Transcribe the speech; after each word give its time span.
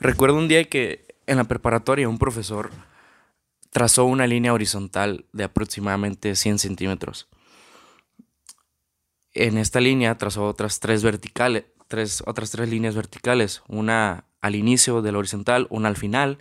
Recuerdo 0.00 0.38
un 0.38 0.48
día 0.48 0.64
que 0.64 1.14
en 1.26 1.36
la 1.36 1.44
preparatoria 1.44 2.08
un 2.08 2.18
profesor 2.18 2.70
trazó 3.68 4.06
una 4.06 4.26
línea 4.26 4.54
horizontal 4.54 5.26
de 5.32 5.44
aproximadamente 5.44 6.34
100 6.36 6.58
centímetros. 6.58 7.28
En 9.34 9.58
esta 9.58 9.78
línea 9.78 10.16
trazó 10.16 10.46
otras 10.46 10.80
tres 10.80 11.02
verticales, 11.02 11.66
tres, 11.86 12.22
otras 12.26 12.50
tres 12.50 12.70
líneas 12.70 12.94
verticales, 12.94 13.62
una 13.68 14.24
al 14.40 14.54
inicio 14.54 15.02
de 15.02 15.12
la 15.12 15.18
horizontal, 15.18 15.66
una 15.68 15.88
al 15.90 15.96
final 15.96 16.38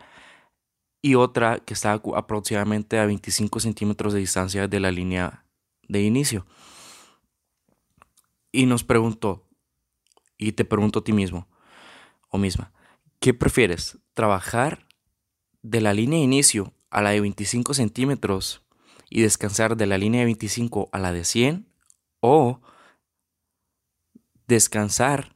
y 1.01 1.15
otra 1.15 1.59
que 1.59 1.73
estaba 1.73 2.01
aproximadamente 2.15 2.97
a 2.97 3.05
25 3.05 3.59
centímetros 3.59 4.13
de 4.13 4.19
distancia 4.19 4.69
de 4.69 4.79
la 4.79 4.91
línea 4.91 5.43
de 5.89 6.01
inicio. 6.01 6.45
Y 8.53 8.67
nos 8.67 8.85
preguntó, 8.85 9.45
y 10.37 10.53
te 10.53 10.63
pregunto 10.63 10.99
a 10.99 11.03
ti 11.03 11.11
mismo 11.11 11.47
o 12.29 12.37
misma, 12.37 12.71
¿qué 13.19 13.33
prefieres? 13.33 13.97
¿Trabajar 14.13 14.87
de 15.61 15.81
la 15.81 15.93
línea 15.93 16.19
de 16.19 16.23
inicio 16.23 16.73
a 16.89 17.01
la 17.01 17.11
de 17.11 17.21
25 17.21 17.73
centímetros 17.73 18.63
y 19.09 19.21
descansar 19.21 19.75
de 19.77 19.87
la 19.87 19.97
línea 19.97 20.21
de 20.21 20.25
25 20.25 20.89
a 20.91 20.99
la 20.99 21.11
de 21.11 21.23
100 21.23 21.67
o 22.21 22.61
descansar 24.47 25.35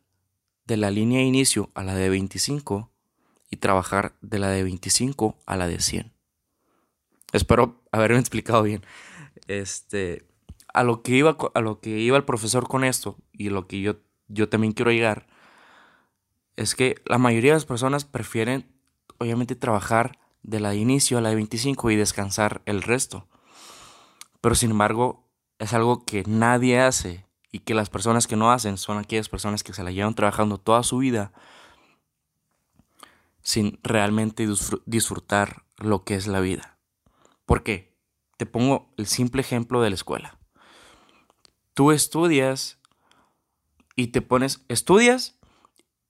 de 0.66 0.78
la 0.78 0.92
línea 0.92 1.20
de 1.20 1.26
inicio 1.26 1.72
a 1.76 1.84
la 1.84 1.96
de 1.96 2.10
25 2.10 2.92
y 3.50 3.58
trabajar 3.58 4.16
de 4.22 4.40
la 4.40 4.50
de 4.50 4.64
25 4.64 5.38
a 5.46 5.58
la 5.58 5.68
de 5.68 5.80
100. 5.80 6.14
Espero 7.34 7.84
haberme 7.92 8.20
explicado 8.20 8.64
bien. 8.64 8.84
Este, 9.48 10.26
a 10.74 10.84
lo 10.84 11.04
que 11.04 11.14
iba, 11.16 11.38
a 11.54 11.62
lo 11.62 11.80
que 11.80 12.00
iba 12.00 12.18
el 12.18 12.26
profesor 12.26 12.68
con 12.68 12.84
esto 12.84 13.18
y 13.32 13.50
lo 13.50 13.68
que 13.68 13.82
yo, 13.82 13.98
yo 14.28 14.50
también 14.50 14.74
quiero 14.74 14.92
llegar 14.92 15.28
es 16.56 16.76
que 16.76 17.02
la 17.06 17.18
mayoría 17.18 17.52
de 17.52 17.58
las 17.58 17.66
personas 17.66 18.06
prefieren 18.06 18.72
obviamente 19.18 19.56
trabajar 19.56 20.20
de 20.44 20.60
la 20.60 20.72
de 20.72 20.78
inicio 20.78 21.18
a 21.18 21.22
la 21.22 21.30
de 21.30 21.36
25 21.36 21.92
y 21.92 21.96
descansar 21.96 22.62
el 22.66 22.82
resto. 22.82 23.28
Pero 24.42 24.56
sin 24.56 24.72
embargo, 24.72 25.30
es 25.60 25.74
algo 25.74 26.04
que 26.06 26.24
nadie 26.28 26.80
hace 26.80 27.26
y 27.52 27.60
que 27.60 27.74
las 27.74 27.90
personas 27.90 28.28
que 28.28 28.36
no 28.36 28.52
hacen 28.52 28.78
son 28.78 28.98
aquellas 28.98 29.30
personas 29.30 29.64
que 29.64 29.74
se 29.74 29.84
la 29.84 29.92
llevan 29.92 30.16
trabajando 30.16 30.58
toda 30.58 30.84
su 30.84 30.98
vida 30.98 31.32
sin 33.42 33.80
realmente 33.84 34.48
disfrutar 34.86 35.64
lo 35.78 36.04
que 36.04 36.16
es 36.16 36.28
la 36.28 36.40
vida. 36.40 36.78
¿Por 37.46 37.64
qué? 37.64 37.94
Te 38.38 38.46
pongo 38.46 38.94
el 38.98 39.06
simple 39.06 39.42
ejemplo 39.42 39.82
de 39.82 39.90
la 39.90 39.96
escuela. 39.96 40.40
Tú 41.74 41.92
estudias 41.92 42.80
y 43.96 44.08
te 44.08 44.22
pones, 44.22 44.64
estudias 44.70 45.40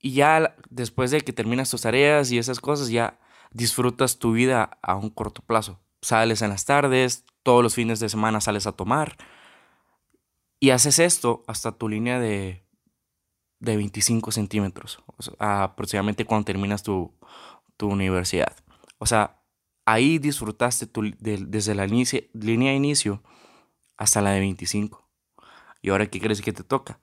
y 0.04 0.14
ya 0.14 0.56
después 0.70 1.10
de 1.12 1.22
que 1.22 1.32
terminas 1.34 1.72
tus 1.72 1.82
tareas 1.82 2.30
y 2.30 2.38
esas 2.38 2.60
cosas, 2.60 2.90
ya 2.90 3.20
disfrutas 3.52 4.20
tu 4.20 4.34
vida 4.34 4.78
a 4.82 4.96
un 4.96 5.10
corto 5.10 5.42
plazo. 5.42 5.80
Sales 6.02 6.42
en 6.42 6.50
las 6.50 6.66
tardes, 6.66 7.24
todos 7.42 7.64
los 7.64 7.74
fines 7.74 8.02
de 8.02 8.10
semana 8.10 8.42
sales 8.42 8.68
a 8.68 8.74
tomar 8.74 9.18
y 10.60 10.72
haces 10.72 11.00
esto 11.00 11.46
hasta 11.48 11.72
tu 11.72 11.88
línea 11.88 12.20
de, 12.20 12.66
de 13.60 13.78
25 13.78 14.32
centímetros, 14.32 15.02
aproximadamente 15.40 16.26
cuando 16.26 16.46
terminas 16.46 16.84
tu, 16.84 17.14
universidad. 17.82 18.56
O 18.98 19.06
sea, 19.06 19.42
ahí 19.86 20.20
disfrutaste 20.20 20.88
desde 21.20 21.76
la 21.76 21.86
línea 21.86 22.72
de 22.72 22.78
inicio 22.78 23.22
hasta 23.98 24.22
la 24.22 24.32
de 24.32 24.40
25. 24.40 25.06
¿Y 25.82 25.90
ahora 25.90 26.08
qué 26.08 26.22
crees 26.22 26.42
que 26.42 26.54
te 26.54 26.64
toca? 26.64 27.02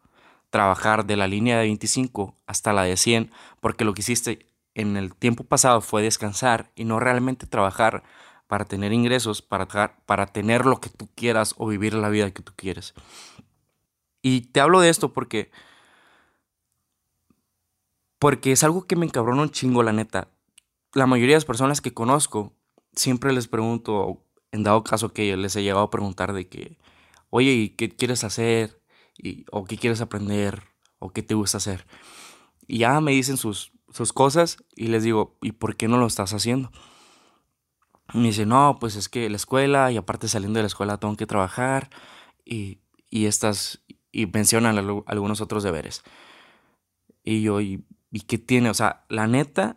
Trabajar 0.51 1.07
de 1.07 1.17
la 1.17 1.27
línea 1.27 1.57
de 1.59 1.65
25 1.65 2.37
hasta 2.47 2.73
la 2.73 2.83
de 2.83 2.97
100, 2.97 3.31
porque 3.61 3.85
lo 3.85 3.95
que 3.95 4.01
hiciste 4.01 4.51
en 4.75 4.97
el 4.97 5.15
tiempo 5.15 5.45
pasado 5.45 5.81
fue 5.81 6.03
descansar 6.03 6.71
y 6.75 6.85
no 6.85 7.01
realmente 7.01 7.47
trabajar 7.47 8.03
para 8.47 8.65
tener 8.65 8.93
ingresos, 8.93 9.43
para, 9.43 9.67
para 10.07 10.27
tener 10.27 10.67
lo 10.67 10.81
que 10.81 10.91
tú 10.91 11.09
quieras 11.15 11.55
o 11.57 11.69
vivir 11.69 11.95
la 11.95 12.09
vida 12.09 12.33
que 12.33 12.43
tú 12.43 12.53
quieres. 12.57 12.95
Y 14.23 14.43
te 14.43 14.61
hablo 14.61 14.81
de 14.81 14.89
esto 14.89 15.13
porque, 15.13 15.51
porque 18.19 18.53
es 18.53 18.65
algo 18.65 18.87
que 18.87 18.97
me 18.97 19.07
encabrona 19.07 19.43
un 19.43 19.51
chingo, 19.51 19.83
la 19.83 19.93
neta. 19.93 20.29
La 20.95 21.07
mayoría 21.07 21.35
de 21.35 21.39
las 21.39 21.45
personas 21.45 21.81
que 21.81 21.95
conozco, 21.95 22.53
siempre 22.93 23.33
les 23.33 23.47
pregunto, 23.47 24.25
en 24.51 24.65
dado 24.65 24.83
caso 24.83 25.13
que 25.13 25.37
les 25.37 25.55
he 25.57 25.63
llegado 25.63 25.85
a 25.85 25.91
preguntar 25.91 26.33
de 26.33 26.49
que, 26.49 26.79
oye, 27.31 27.53
¿y 27.53 27.69
qué 27.71 27.89
quieres 27.89 28.25
hacer? 28.25 28.80
Y, 29.23 29.45
¿O 29.51 29.65
qué 29.65 29.77
quieres 29.77 30.01
aprender? 30.01 30.63
¿O 30.99 31.11
qué 31.11 31.23
te 31.23 31.35
gusta 31.35 31.59
hacer? 31.59 31.87
Y 32.67 32.79
ya 32.79 33.01
me 33.01 33.13
dicen 33.13 33.37
sus, 33.37 33.73
sus 33.91 34.13
cosas 34.13 34.57
y 34.75 34.87
les 34.89 35.03
digo, 35.03 35.37
¿y 35.43 35.53
por 35.53 35.77
qué 35.77 35.89
no 35.89 35.99
lo 35.99 36.07
estás 36.07 36.33
haciendo? 36.33 36.71
me 38.15 38.29
dice, 38.29 38.47
no, 38.47 38.79
pues 38.81 38.97
es 38.97 39.09
que 39.09 39.29
la 39.31 39.37
escuela 39.37 39.93
y 39.93 39.97
aparte 39.97 40.29
saliendo 40.29 40.59
de 40.59 40.65
la 40.65 40.69
escuela 40.69 40.99
tengo 40.99 41.17
que 41.17 41.27
trabajar 41.27 41.91
y, 42.45 42.81
y 43.09 43.27
estas, 43.27 43.85
y 44.11 44.27
mencionan 44.27 44.79
algunos 45.07 45.41
otros 45.41 45.63
deberes. 45.63 46.03
Y 47.23 47.43
yo, 47.43 47.61
¿y, 47.61 47.85
¿y 48.11 48.21
qué 48.23 48.39
tiene? 48.39 48.71
O 48.71 48.75
sea, 48.75 49.05
la 49.09 49.27
neta, 49.27 49.77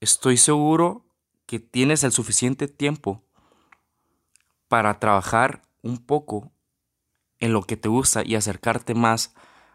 estoy 0.00 0.36
seguro 0.36 1.06
que 1.46 1.60
tienes 1.60 2.02
el 2.02 2.12
suficiente 2.12 2.66
tiempo 2.66 3.22
para 4.68 4.98
trabajar 4.98 5.62
un 5.82 5.98
poco 5.98 6.52
en 7.42 7.52
lo 7.52 7.62
que 7.62 7.76
te 7.76 7.90
gusta 7.90 8.22
y 8.24 8.36
acercarte 8.36 8.94
más 8.94 9.34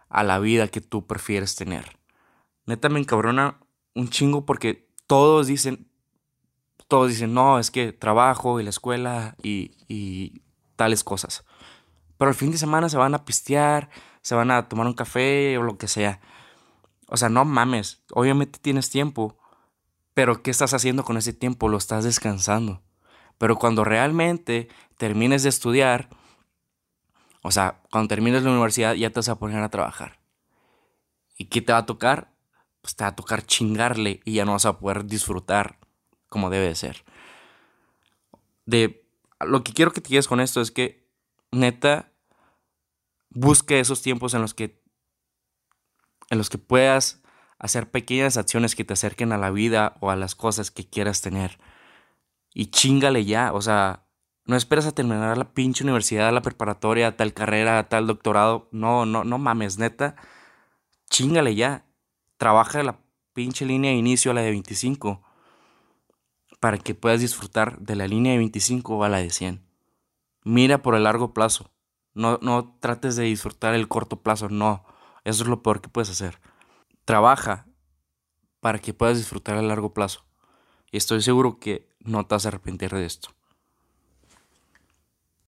a 0.10 0.24
la 0.24 0.40
vida 0.40 0.68
que 0.68 0.82
tú 0.82 1.06
prefieres 1.06 1.56
tener 1.56 1.98
neta 2.68 2.90
me 2.90 3.00
encabrona 3.00 3.58
un 3.96 4.10
chingo 4.10 4.46
porque 4.46 4.88
todos 5.08 5.48
dicen, 5.48 5.90
todos 6.88 7.10
dicen, 7.10 7.34
no, 7.34 7.58
es 7.58 7.72
que 7.72 7.94
trabajo 7.94 8.60
y 8.60 8.64
la 8.64 8.70
escuela 8.70 9.36
y, 9.42 9.72
y 9.88 10.44
tales 10.76 11.04
cosas. 11.04 11.44
Pero 12.18 12.30
el 12.30 12.36
fin 12.36 12.52
de 12.52 12.58
semana 12.58 12.90
se 12.90 12.98
van 12.98 13.16
a 13.16 13.26
pistear, 13.26 13.90
se 14.22 14.36
van 14.36 14.52
a 14.52 14.68
tomar 14.68 14.86
un 14.86 14.94
café 14.94 15.58
o 15.58 15.64
lo 15.64 15.78
que 15.78 15.88
sea. 15.88 16.20
O 17.08 17.18
sea, 17.18 17.30
no 17.30 17.46
mames, 17.46 18.04
obviamente 18.12 18.60
tienes 18.62 18.90
tiempo, 18.90 19.38
pero 20.14 20.44
¿qué 20.44 20.52
estás 20.52 20.74
haciendo 20.74 21.04
con 21.04 21.16
ese 21.18 21.32
tiempo? 21.32 21.70
Lo 21.70 21.78
estás 21.78 22.04
descansando. 22.04 22.84
Pero 23.38 23.56
cuando 23.56 23.84
realmente 23.84 24.68
termines 24.98 25.44
de 25.44 25.50
estudiar, 25.50 26.10
o 27.48 27.52
sea, 27.52 27.82
cuando 27.92 28.10
termines 28.10 28.44
la 28.44 28.52
universidad 28.52 28.94
ya 28.94 29.10
te 29.10 29.20
vas 29.20 29.30
a 29.30 29.40
poner 29.40 29.64
a 29.64 29.70
trabajar. 29.70 30.20
¿Y 31.38 31.46
qué 31.46 31.62
te 31.62 31.72
va 31.72 31.80
a 31.80 31.86
tocar? 31.86 32.38
pues 32.88 32.96
te 32.96 33.04
va 33.04 33.10
a 33.10 33.16
tocar 33.18 33.46
chingarle 33.46 34.22
y 34.24 34.36
ya 34.36 34.46
no 34.46 34.54
vas 34.54 34.66
a 34.66 34.80
poder 34.80 35.06
disfrutar 35.06 35.78
como 36.30 36.50
debe 36.50 36.68
de 36.68 36.76
ser. 36.76 37.04
De 38.66 39.06
lo 39.46 39.62
que 39.66 39.74
quiero 39.74 39.92
que 39.92 40.00
te 40.00 40.08
quedes 40.08 40.30
con 40.30 40.40
esto 40.40 40.62
es 40.62 40.72
que 40.72 41.06
neta 41.52 42.14
busque 43.30 43.82
esos 43.82 44.02
tiempos 44.02 44.34
en 44.36 44.42
los 44.42 44.54
que 44.54 44.82
en 46.30 46.38
los 46.38 46.50
que 46.50 46.60
puedas 46.60 47.22
hacer 47.60 47.92
pequeñas 47.92 48.38
acciones 48.38 48.74
que 48.74 48.86
te 48.86 48.94
acerquen 48.94 49.34
a 49.34 49.38
la 49.38 49.52
vida 49.52 49.98
o 50.00 50.10
a 50.10 50.16
las 50.16 50.34
cosas 50.34 50.72
que 50.72 50.88
quieras 50.88 51.20
tener. 51.20 51.60
Y 52.54 52.68
chingale 52.68 53.26
ya, 53.26 53.52
o 53.52 53.62
sea, 53.62 54.07
no 54.48 54.56
esperas 54.56 54.86
a 54.86 54.94
terminar 54.94 55.38
la 55.38 55.54
pinche 55.54 55.84
universidad, 55.84 56.32
la 56.34 56.42
preparatoria, 56.42 57.18
tal 57.18 57.34
carrera, 57.34 57.90
tal 57.90 58.08
doctorado. 58.08 58.70
No, 58.72 59.06
no, 59.06 59.26
no 59.26 59.38
mames, 59.38 59.78
neta. 59.78 60.16
Chingale 61.10 61.54
ya 61.54 61.86
trabaja 62.38 62.82
la 62.82 63.00
pinche 63.34 63.66
línea 63.66 63.92
de 63.92 63.98
inicio 63.98 64.32
a 64.32 64.34
la 64.34 64.42
de 64.42 64.52
25 64.52 65.22
para 66.62 66.78
que 66.78 66.96
puedas 66.96 67.20
disfrutar 67.20 67.78
de 67.80 67.96
la 67.96 68.08
línea 68.08 68.32
de 68.32 68.38
25 68.38 69.04
a 69.04 69.10
la 69.10 69.18
de 69.18 69.32
100. 69.32 69.62
Mira 70.46 70.82
por 70.82 70.96
el 70.96 71.04
largo 71.04 71.34
plazo. 71.34 71.70
No, 72.14 72.40
no 72.42 72.78
trates 72.80 73.18
de 73.18 73.26
disfrutar 73.26 73.76
el 73.76 73.90
corto 73.90 74.22
plazo, 74.24 74.48
no. 74.48 74.86
Eso 75.26 75.44
es 75.44 75.50
lo 75.50 75.62
peor 75.62 75.82
que 75.82 75.90
puedes 75.90 76.10
hacer. 76.10 76.40
Trabaja 77.04 77.68
para 78.62 78.80
que 78.80 78.94
puedas 78.94 79.18
disfrutar 79.18 79.58
el 79.58 79.68
largo 79.68 79.94
plazo. 79.94 80.24
Y 80.90 80.98
estoy 80.98 81.22
seguro 81.22 81.60
que 81.60 81.90
no 82.00 82.26
te 82.26 82.36
vas 82.36 82.46
a 82.46 82.48
arrepentir 82.48 82.92
de 82.92 83.06
esto. 83.06 83.37